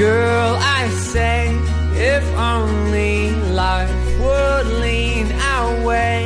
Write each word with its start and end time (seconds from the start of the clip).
Girl, 0.00 0.56
I 0.56 0.88
say, 1.12 1.52
if 1.92 2.24
only 2.32 3.36
life 3.52 3.92
would 4.16 4.66
lean 4.80 5.28
our 5.44 5.84
way. 5.84 6.24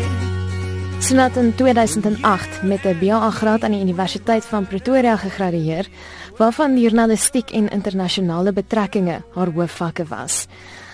Sinat 1.02 1.34
in 1.36 1.50
2008 1.58 2.62
met 2.62 2.84
'n 2.86 2.98
BA 3.02 3.30
graad 3.30 3.62
aan 3.66 3.74
die 3.74 3.80
Universiteit 3.80 4.44
van 4.44 4.66
Pretoria 4.66 5.16
gegradueer, 5.16 5.88
waarvan 6.36 6.78
journalistiek 6.78 7.50
en 7.50 7.68
internasionale 7.68 8.52
betrekkinge 8.52 9.22
haar 9.34 9.50
hoofvakke 9.50 10.04
was. 10.06 10.46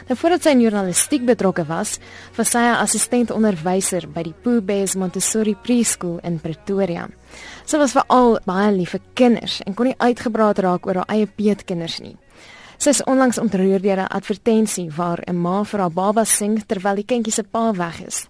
Nou 0.09 0.19
voordat 0.19 0.43
sy 0.43 0.49
in 0.49 0.61
journalistiek 0.61 1.25
betrokke 1.25 1.67
was, 1.67 1.99
was 2.37 2.51
sy 2.51 2.65
'n 2.65 2.81
assistent 2.81 3.31
onderwyser 3.31 4.09
by 4.09 4.23
die 4.23 4.35
Pooh 4.43 4.65
Bears 4.65 4.95
Montessori 4.95 5.57
Preschool 5.62 6.19
in 6.23 6.41
Pretoria. 6.41 7.09
Sy 7.65 7.77
was 7.77 7.93
veral 7.93 8.41
baie 8.45 8.72
lief 8.72 8.90
vir 8.90 9.00
kinders 9.14 9.61
en 9.67 9.75
kon 9.75 9.86
nie 9.86 9.99
uitgebraak 9.99 10.58
raak 10.58 10.86
oor 10.86 10.94
haar 10.94 11.08
eie 11.08 11.26
peetkinders 11.26 12.00
nie. 12.00 12.17
Sy 12.80 12.94
is 12.94 13.02
onlangs 13.04 13.36
ontroer 13.39 13.82
deur 13.84 14.00
'n 14.00 14.08
advertensie 14.08 14.89
waar 14.96 15.20
'n 15.29 15.36
ma 15.36 15.64
vir 15.64 15.80
haar 15.80 15.93
baba 15.93 16.25
sing 16.25 16.64
terwyl 16.66 16.94
die 16.94 17.04
kindjie 17.04 17.32
se 17.32 17.43
pa 17.43 17.72
weg 17.72 18.00
is. 18.06 18.29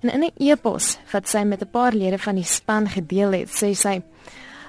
En 0.00 0.08
in 0.08 0.24
'n 0.24 0.32
e-pos 0.38 0.98
wat 1.12 1.28
sy 1.28 1.44
met 1.44 1.60
'n 1.60 1.70
paar 1.70 1.92
lede 1.92 2.18
van 2.18 2.34
die 2.34 2.44
span 2.44 2.88
gedeel 2.88 3.32
het, 3.32 3.48
sê 3.48 3.74
sy: 3.74 4.02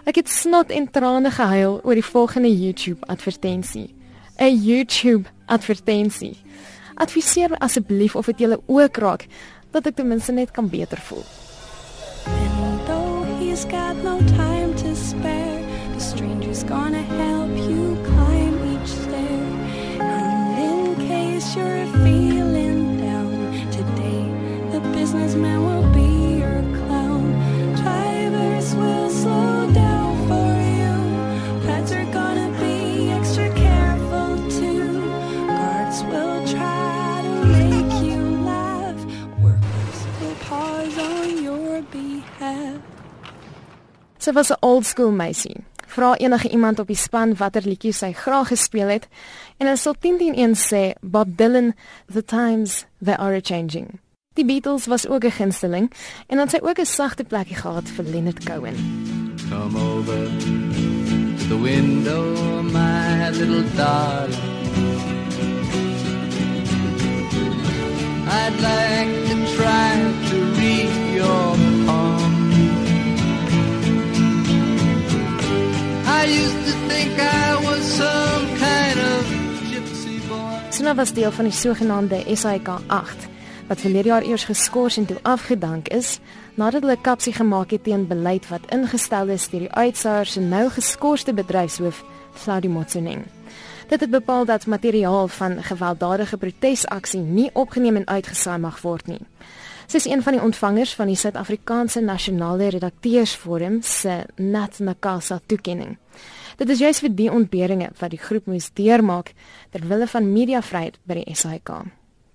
"Ek 0.06 0.16
het 0.16 0.30
snot 0.30 0.70
en 0.70 0.92
trane 0.92 1.32
gehuil 1.32 1.80
oor 1.84 1.94
die 1.94 2.12
volgende 2.14 2.60
YouTube 2.60 3.06
advertensie." 3.08 3.96
'n 4.38 4.64
YouTube 4.64 5.30
advertensie. 5.46 6.38
Adviseer 6.96 7.50
my 7.50 7.56
asseblief 7.60 8.16
of 8.16 8.26
dit 8.26 8.40
julle 8.40 8.60
ook 8.66 8.98
raak 8.98 9.28
dat 9.72 9.86
ek 9.86 9.96
ten 9.96 10.08
minste 10.08 10.32
net 10.32 10.52
kan 10.52 10.70
beter 10.70 10.98
voel. 10.98 11.24
And 12.26 12.86
though 12.86 13.24
he's 13.40 13.66
got 13.66 13.96
no 14.04 14.21
Sy 44.32 44.38
was 44.38 44.52
'n 44.52 44.62
old 44.62 44.86
school 44.86 45.12
meisie. 45.12 45.58
Vra 45.88 46.16
enige 46.16 46.50
iemand 46.50 46.80
op 46.80 46.88
die 46.88 46.96
span 46.96 47.36
watter 47.36 47.62
liedjie 47.66 47.92
sy 47.92 48.14
graag 48.14 48.48
gespeel 48.48 48.88
het 48.88 49.08
en 49.58 49.68
hulle 49.68 49.78
sal 49.78 49.96
10 50.00 50.18
teen 50.18 50.36
1 50.36 50.56
sê 50.56 50.94
Bob 51.02 51.28
Dylan 51.38 51.74
The 52.14 52.24
Times 52.24 52.86
They 53.04 53.16
Are 53.16 53.42
Changing. 53.44 54.00
Die 54.34 54.46
Beatles 54.46 54.86
was 54.86 55.08
ook 55.08 55.24
'n 55.24 55.32
gunsteling 55.32 55.92
en 56.28 56.38
dan 56.38 56.50
sy 56.50 56.60
ook 56.62 56.80
'n 56.80 56.86
sagte 56.86 57.24
plekkie 57.24 57.56
gehad 57.56 57.90
vir 57.90 58.06
Leonard 58.06 58.46
Cohen. 58.46 58.76
Come 59.50 59.78
over 59.78 60.20
to 61.38 61.48
the 61.48 61.60
window, 61.60 62.62
my 62.62 63.30
little 63.30 63.66
darling. 63.76 64.40
I'd 68.30 68.60
like 68.62 69.31
Suna 80.70 80.96
was 80.96 81.14
deel 81.14 81.32
van 81.32 81.46
die 81.46 81.54
sogenaamde 81.54 82.24
SAIK 82.34 82.68
8 82.88 83.28
wat 83.68 83.80
verlede 83.80 84.08
jaar 84.08 84.24
eers 84.24 84.44
geskort 84.44 84.98
en 84.98 85.06
toe 85.06 85.18
afgedank 85.22 85.88
is 85.88 86.20
nadat 86.56 86.82
hulle 86.82 86.98
kapsie 87.02 87.34
gemaak 87.34 87.72
het 87.72 87.84
teen 87.84 88.08
beleid 88.08 88.48
wat 88.50 88.66
ingestel 88.76 89.30
is 89.30 89.46
deur 89.52 89.68
die 89.68 89.72
uitsaaier 89.72 90.26
se 90.26 90.42
nou 90.42 90.70
geskorste 90.70 91.34
bedryfshoof 91.34 92.02
Saudi 92.36 92.68
Motsoeneng. 92.68 93.24
Dit 93.88 94.00
het 94.00 94.10
bepaal 94.10 94.46
dat 94.46 94.66
materiaal 94.66 95.28
van 95.28 95.64
gewelddadige 95.64 96.38
protesaksie 96.38 97.22
nie 97.22 97.50
opgeneem 97.54 97.96
en 97.96 98.08
uitgesaai 98.08 98.58
mag 98.58 98.82
word 98.82 99.08
nie. 99.08 99.22
Sy 99.88 99.98
is 99.98 100.06
een 100.06 100.22
van 100.24 100.38
die 100.38 100.42
ontvangers 100.42 100.94
van 100.96 101.08
die 101.08 101.16
Suid-Afrikaanse 101.16 102.02
Nasionale 102.02 102.70
Redakteursforum 102.70 103.82
se 103.82 104.26
Nat 104.36 104.80
Nakasa 104.80 105.40
toekenning. 105.46 105.98
Dit 106.58 106.70
is 106.70 106.80
juis 106.80 107.00
vir 107.02 107.14
die 107.16 107.32
ontberinge 107.32 107.90
wat 108.00 108.14
die 108.14 108.22
groep 108.22 108.46
moes 108.46 108.70
deurmaak 108.78 109.34
ter 109.74 109.86
wille 109.90 110.08
van 110.08 110.32
mediavryheid 110.34 111.00
by 111.10 111.22
die 111.22 111.36
SAIK. 111.36 111.72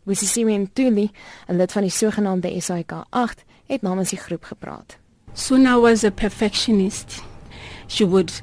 Wisisiwe 0.07 0.59
Ntuli, 0.59 1.11
'n 1.49 1.57
lid 1.57 1.73
van 1.73 1.83
die 1.83 1.91
sogenaamde 1.91 2.61
SAIK 2.61 2.93
8, 3.11 3.45
het 3.67 3.83
namens 3.83 4.11
die 4.11 4.19
groep 4.19 4.45
gepraat. 4.45 4.99
Suna 5.35 5.79
was 5.81 6.05
a 6.05 6.11
perfectionist. 6.11 7.23
She 7.89 8.05
would 8.05 8.43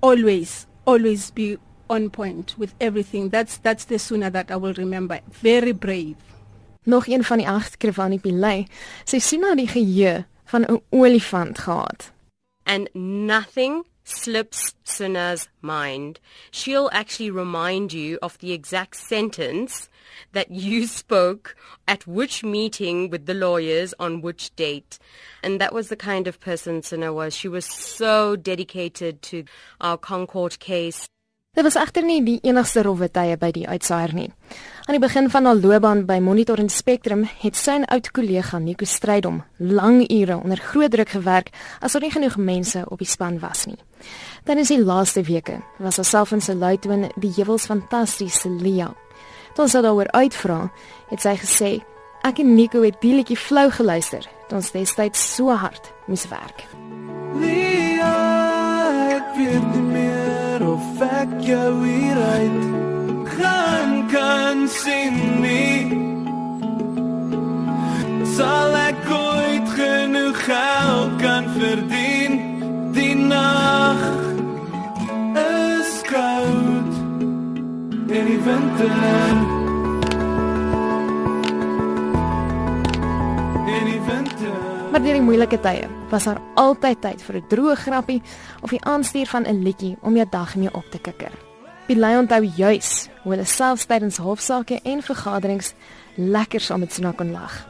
always, 0.00 0.66
always 0.84 1.30
be 1.30 1.58
on 1.88 2.10
point 2.10 2.54
with 2.58 2.74
everything. 2.78 3.30
That's 3.30 3.58
that's 3.58 3.84
the 3.84 3.98
Suna 3.98 4.30
that 4.30 4.50
I 4.50 4.56
will 4.56 4.74
remember. 4.74 5.20
Very 5.42 5.72
brave. 5.72 6.16
Nog 6.84 7.06
een 7.06 7.24
van 7.24 7.38
die 7.38 7.48
8, 7.48 7.76
Krivani 7.76 8.18
Pillay, 8.18 8.66
sy 9.04 9.18
sien 9.18 9.40
na 9.40 9.54
die 9.54 9.68
geheue 9.68 10.24
van 10.44 10.64
'n 10.64 10.82
olifant 10.90 11.58
gehad. 11.58 12.12
and 12.66 12.88
nothing 12.94 13.84
slips 14.04 14.74
Suna's 14.84 15.48
mind. 15.60 16.18
She'll 16.50 16.90
actually 16.92 17.30
remind 17.30 17.92
you 17.92 18.18
of 18.20 18.38
the 18.38 18.52
exact 18.52 18.96
sentence 18.96 19.88
that 20.32 20.50
you 20.50 20.86
spoke 21.02 21.56
at 21.86 22.06
which 22.06 22.42
meeting 22.42 23.10
with 23.10 23.26
the 23.26 23.34
lawyers 23.34 23.94
on 23.98 24.22
which 24.22 24.54
date. 24.56 24.98
And 25.42 25.60
that 25.60 25.72
was 25.72 25.88
the 25.88 25.96
kind 25.96 26.26
of 26.26 26.40
person 26.40 26.82
Suna 26.82 27.12
was. 27.12 27.34
She 27.34 27.48
was 27.48 27.66
so 27.66 28.36
dedicated 28.36 29.22
to 29.22 29.44
our 29.80 29.96
Concord 29.96 30.58
case. 30.58 31.06
Dit 31.52 31.66
was 31.66 31.74
egter 31.76 32.00
nie 32.08 32.22
die 32.24 32.38
enigste 32.48 32.80
rowwe 32.80 33.10
tye 33.12 33.34
by 33.36 33.50
die 33.52 33.66
uitsaaier 33.68 34.14
nie. 34.16 34.30
Aan 34.86 34.96
die 34.96 35.02
begin 35.02 35.26
van 35.28 35.44
haar 35.44 35.58
loopbaan 35.60 36.06
by 36.08 36.14
Monitor 36.24 36.56
en 36.62 36.70
Spectrum 36.72 37.26
het 37.42 37.56
sy 37.60 37.74
'n 37.76 37.84
oud 37.92 38.08
kollega 38.10 38.58
Nico 38.58 38.86
Strydom 38.86 39.42
lang 39.58 40.00
ure 40.08 40.36
onder 40.36 40.56
groot 40.56 40.90
druk 40.90 41.08
gewerk 41.08 41.50
as 41.82 41.92
daar 41.92 42.02
nie 42.02 42.10
genoeg 42.10 42.36
mense 42.36 42.84
op 42.88 42.98
die 42.98 43.06
span 43.06 43.38
was 43.38 43.66
nie. 43.66 43.76
Tydens 44.44 44.68
die 44.68 44.84
laaste 44.84 45.22
weke 45.22 45.60
was 45.78 45.96
haarself 45.96 46.32
en 46.32 46.40
sy 46.40 46.52
luitoon 46.52 47.10
die 47.20 47.32
heuwels 47.36 47.66
fantastiese 47.66 48.48
Lia. 48.48 48.94
Toe 49.54 49.68
haar 49.72 49.82
daaroor 49.82 50.10
uitvra, 50.10 50.70
het 51.10 51.20
sy 51.20 51.36
gesê 51.36 51.82
ek 52.24 52.38
en 52.38 52.54
Nico 52.54 52.82
het 52.82 53.00
die 53.00 53.12
liedjie 53.12 53.36
flou 53.36 53.70
geluister 53.70 54.26
toe 54.48 54.56
ons 54.56 54.72
destyds 54.72 55.34
so 55.34 55.50
hard 55.50 55.92
moes 56.06 56.28
werk. 56.28 56.64
Lia, 57.38 59.16
ek 59.16 59.36
weet 59.36 59.74
nie 59.74 59.81
jou 61.52 61.86
hier 61.86 62.16
uit 62.16 62.64
gaan 63.36 64.06
kan 64.08 64.68
sien 64.68 65.16
nie. 65.40 66.00
Sal 68.36 68.76
ek 68.88 69.04
ooit 69.12 69.68
genoeg 69.76 70.38
geld 70.44 71.16
kan 71.20 71.50
verdien? 71.58 72.38
Die 72.96 73.14
nag 73.16 74.00
is 75.44 75.96
koud 76.08 76.94
in 78.08 78.30
die 78.32 78.40
winter. 78.48 79.61
Maar 84.92 85.00
deur 85.00 85.16
die 85.16 85.24
moeilike 85.24 85.56
tye 85.64 85.86
was 86.10 86.24
daar 86.28 86.40
altyd 86.60 87.00
tyd 87.00 87.22
vir 87.22 87.36
'n 87.36 87.48
droë 87.48 87.76
grappie 87.76 88.22
of 88.60 88.70
die 88.70 88.84
aanstuur 88.84 89.26
van 89.26 89.46
'n 89.46 89.62
liedjie 89.62 89.96
om 90.02 90.16
jou 90.16 90.26
dag 90.30 90.56
mee 90.56 90.74
op 90.74 90.84
te 90.90 90.98
kikker. 90.98 91.32
Pilay 91.86 92.16
onthou 92.16 92.44
juis 92.56 93.08
hoe 93.22 93.32
hulle 93.32 93.44
selfs 93.44 93.86
tydens 93.86 94.16
hofsaake 94.16 94.80
en 94.82 95.02
vergaderings 95.02 95.74
lekker 96.14 96.60
saam 96.60 96.80
met 96.80 96.92
Suna 96.92 97.12
kon 97.12 97.32
lag. 97.32 97.66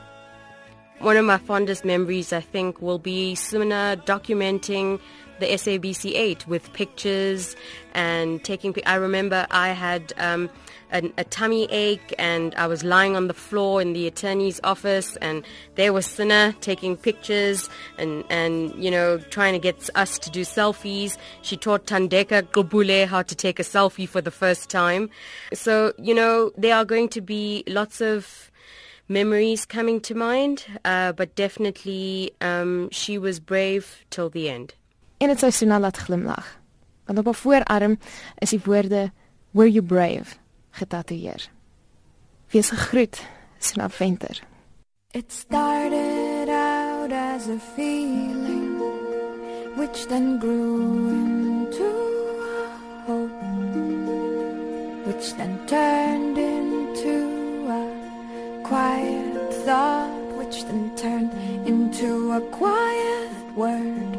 One 1.01 1.19
of 1.19 1.25
my 1.25 1.39
fondest 1.47 1.85
memories, 1.85 2.33
I 2.33 2.41
think, 2.53 2.81
will 2.81 3.01
be 3.01 3.35
Suna 3.35 3.97
documenting 4.05 5.01
the 5.41 5.47
SABC 5.47 6.15
8 6.15 6.47
with 6.47 6.73
pictures 6.73 7.57
and 7.95 8.45
taking. 8.45 8.75
I 8.87 8.95
remember 8.95 9.47
I 9.51 9.69
had 9.69 10.13
um, 10.19 10.49
an, 10.93 11.13
a 11.19 11.25
tummy 11.25 11.67
ache 11.71 12.15
and 12.19 12.55
I 12.55 12.67
was 12.67 12.85
lying 12.85 13.17
on 13.17 13.27
the 13.27 13.35
floor 13.35 13.83
in 13.83 13.93
the 13.95 14.07
attorney's 14.07 14.61
office, 14.63 15.17
and 15.17 15.45
there 15.75 15.93
was 15.93 16.07
Suna 16.07 16.55
taking 16.61 16.97
pictures 16.97 17.69
and, 17.99 18.25
and 18.31 18.73
you 18.83 18.91
know 18.91 19.19
trying 19.31 19.55
to 19.55 19.59
get 19.59 19.91
us 19.95 20.19
to 20.21 20.31
do 20.31 20.43
selfies. 20.43 21.17
She 21.43 21.57
taught 21.57 21.87
Tandeka 21.87 22.43
Gobule 22.53 23.07
how 23.07 23.23
to 23.23 23.35
take 23.35 23.59
a 23.59 23.65
selfie 23.65 24.09
for 24.09 24.21
the 24.21 24.31
first 24.31 24.71
time. 24.71 25.11
So 25.53 25.93
you 25.99 26.15
know 26.15 26.53
there 26.57 26.77
are 26.77 26.85
going 26.85 27.09
to 27.11 27.21
be 27.21 27.65
lots 27.67 28.01
of 28.01 28.51
memories 29.09 29.67
coming 29.67 30.01
to 30.01 30.15
mind, 30.15 30.65
uh, 30.85 31.13
but 31.13 31.35
definitely 31.35 32.33
um, 32.41 32.89
she 32.91 33.19
was 33.19 33.41
brave 33.41 34.05
till 34.11 34.31
the 34.31 34.49
end. 34.49 34.75
En 35.19 35.29
dit 35.29 35.39
sou 35.39 35.51
Suna 35.51 35.91
glimlag. 35.91 36.61
Want 37.07 37.19
op 37.19 37.25
haar 37.25 37.35
voorarm 37.35 37.99
is 38.39 38.51
die 38.51 38.61
woorde 38.65 39.11
Were 39.53 39.69
you 39.69 39.83
brave 39.83 40.42
getatoeëer. 40.79 41.49
Wees 42.53 42.71
gegroet, 42.71 43.23
Suna 43.59 43.89
Venter. 43.89 44.41
It 45.13 45.33
started 45.33 46.49
out 46.49 47.13
as 47.13 47.49
a 47.49 47.59
feeling 47.59 48.79
which 49.77 50.07
then 50.07 50.39
grew 50.39 51.09
into 51.09 51.89
hope 53.07 53.43
which 55.07 55.35
then 55.35 55.59
turned 55.67 56.39
into 56.39 57.67
a 57.69 58.63
quiet 58.63 59.55
thought 59.65 60.23
which 60.39 60.65
then 60.65 60.95
turned 60.97 61.33
into 61.67 62.33
a 62.33 62.41
quiet 62.51 63.57
word 63.57 64.15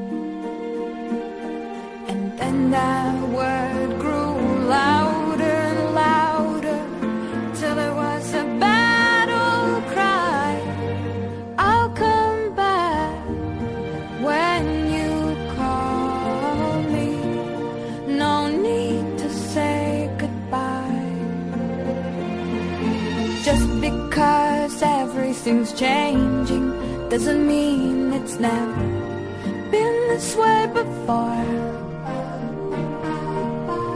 and 2.12 2.38
then 2.38 2.72
that 2.72 3.30
word 3.30 3.83
everything's 25.34 25.74
changing. 25.74 26.70
Doesn't 27.10 27.48
mean 27.48 28.14
it's 28.14 28.36
never 28.40 28.86
been 29.72 29.96
this 30.12 30.36
way 30.36 30.68
before. 30.68 31.48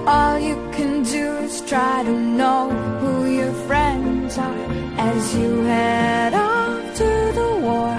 All 0.08 0.40
you 0.40 0.56
can 0.72 1.04
do 1.04 1.26
is 1.46 1.62
try 1.62 2.04
to 2.04 2.12
know 2.12 2.70
who 3.02 3.30
your 3.30 3.54
friends 3.68 4.38
are 4.40 4.66
as 4.98 5.36
you 5.36 5.62
head 5.62 6.34
off 6.34 6.82
to 7.02 7.10
the 7.40 7.50
war. 7.68 7.98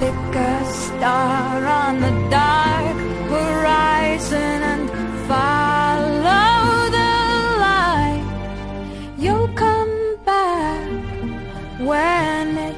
Pick 0.00 0.36
a 0.36 0.64
star 0.82 1.66
on 1.66 2.00
the 2.00 2.12
dark 2.30 2.45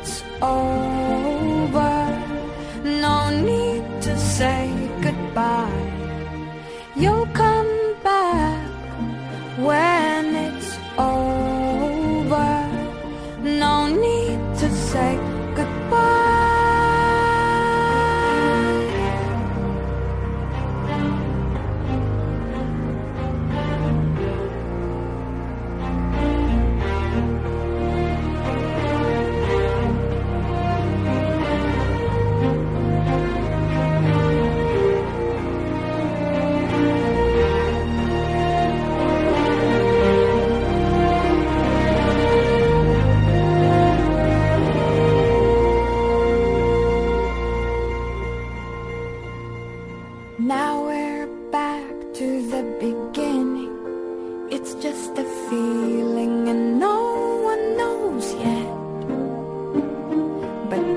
it's 0.09 0.23
over. 0.41 1.97
No 3.05 3.19
need 3.51 3.85
to 4.03 4.19
say 4.19 4.63
goodbye. 5.03 5.85
You'll 6.97 7.31
come 7.45 7.73
back 8.03 8.71
when 9.69 10.25
it's 10.47 10.73
over. 10.97 12.53
No 13.43 13.75
need 13.87 14.41
to 14.63 14.69
say 14.91 15.28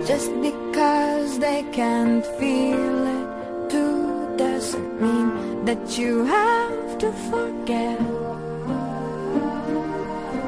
just 0.05 0.31
because 0.41 1.39
they 1.39 1.63
can't 1.71 2.25
feel 2.39 3.07
it 3.19 3.69
too 3.69 4.35
doesn't 4.37 5.01
mean 5.01 5.65
that 5.65 5.97
you 5.97 6.25
have 6.25 6.97
to 6.97 7.11
forget. 7.29 7.99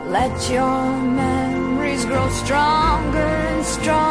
Let 0.10 0.50
your 0.50 1.02
memories 1.02 2.06
grow 2.06 2.30
stronger 2.30 3.30
and 3.52 3.66
stronger 3.66 4.03